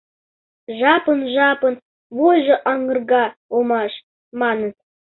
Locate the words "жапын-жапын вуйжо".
0.79-2.55